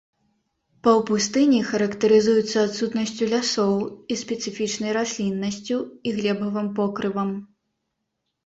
[0.85, 3.73] Паўпустыні характарызуюцца адсутнасцю лясоў
[4.15, 5.77] і спецыфічнай расліннасцю
[6.07, 7.29] і глебавым покрывам.